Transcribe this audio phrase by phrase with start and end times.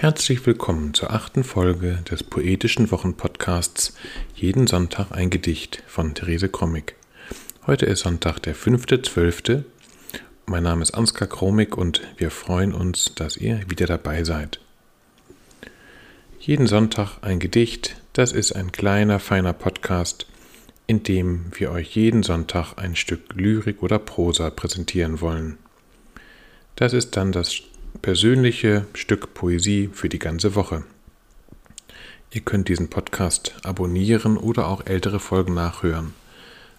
[0.00, 3.94] Herzlich willkommen zur achten Folge des poetischen Wochenpodcasts
[4.32, 6.94] Jeden Sonntag ein Gedicht von Therese Krommig.
[7.66, 9.64] Heute ist Sonntag, der 5.12.
[10.46, 14.60] Mein Name ist Ansgar Kromig und wir freuen uns, dass ihr wieder dabei seid.
[16.38, 20.28] Jeden Sonntag ein Gedicht, das ist ein kleiner, feiner Podcast,
[20.86, 25.58] in dem wir euch jeden Sonntag ein Stück Lyrik oder Prosa präsentieren wollen.
[26.76, 27.62] Das ist dann das
[28.02, 30.84] persönliche Stück Poesie für die ganze Woche.
[32.30, 36.12] Ihr könnt diesen Podcast abonnieren oder auch ältere Folgen nachhören.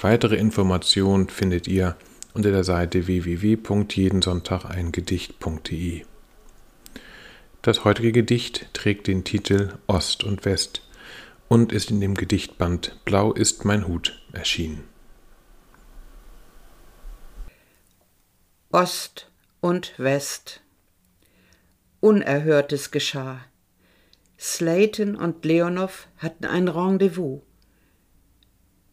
[0.00, 1.96] Weitere Informationen findet ihr
[2.34, 6.02] unter der Seite www.jedensonntageingedicht.de.
[7.62, 10.82] Das heutige Gedicht trägt den Titel Ost und West
[11.48, 14.84] und ist in dem Gedichtband Blau ist mein Hut erschienen.
[18.72, 20.62] Ost und West
[22.00, 23.44] Unerhörtes geschah.
[24.38, 27.42] Slayton und Leonov hatten ein Rendezvous.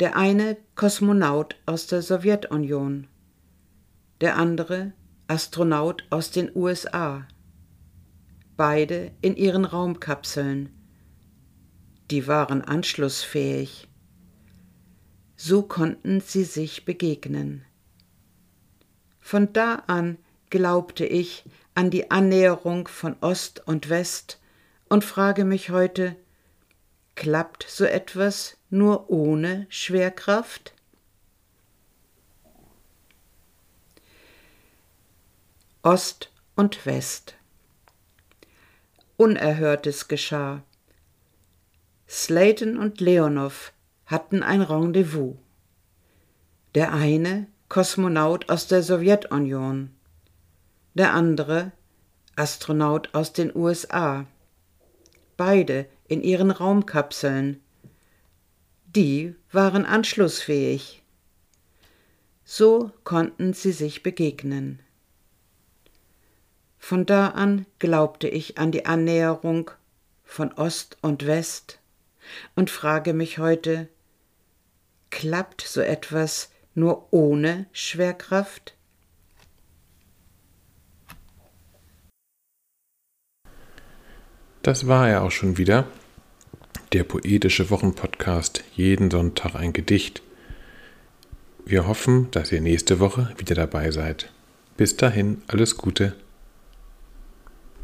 [0.00, 3.06] Der eine Kosmonaut aus der Sowjetunion,
[4.20, 4.94] der andere
[5.28, 7.28] Astronaut aus den USA.
[8.56, 10.70] Beide in ihren Raumkapseln.
[12.10, 13.86] Die waren anschlussfähig.
[15.36, 17.64] So konnten sie sich begegnen.
[19.20, 20.18] Von da an
[20.50, 21.44] glaubte ich
[21.78, 24.40] an die Annäherung von Ost und West
[24.88, 26.16] und frage mich heute,
[27.14, 30.74] klappt so etwas nur ohne Schwerkraft?
[35.84, 37.36] Ost und West.
[39.16, 40.64] Unerhörtes geschah.
[42.08, 43.72] Slayton und Leonov
[44.04, 45.36] hatten ein Rendezvous.
[46.74, 49.94] Der eine Kosmonaut aus der Sowjetunion,
[50.98, 51.72] der andere
[52.36, 54.26] Astronaut aus den USA.
[55.36, 57.60] Beide in ihren Raumkapseln.
[58.86, 61.02] Die waren anschlussfähig.
[62.44, 64.80] So konnten sie sich begegnen.
[66.78, 69.70] Von da an glaubte ich an die Annäherung
[70.24, 71.80] von Ost und West
[72.56, 73.88] und frage mich heute,
[75.10, 78.77] klappt so etwas nur ohne Schwerkraft?
[84.68, 85.86] Das war er auch schon wieder.
[86.92, 88.64] Der poetische Wochenpodcast.
[88.74, 90.20] Jeden Sonntag ein Gedicht.
[91.64, 94.30] Wir hoffen, dass ihr nächste Woche wieder dabei seid.
[94.76, 96.16] Bis dahin, alles Gute.